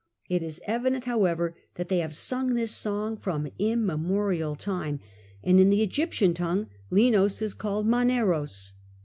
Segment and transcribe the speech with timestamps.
[0.27, 4.99] It is evident however that they have sung this song from immemorial time,
[5.43, 8.73] and in the Egyptian tongue Linos is called Maneros.